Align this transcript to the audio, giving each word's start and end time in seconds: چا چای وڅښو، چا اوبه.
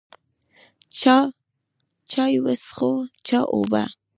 چا 0.99 1.17
چای 2.11 2.35
وڅښو، 2.43 2.91
چا 3.27 3.39
اوبه. 3.53 3.83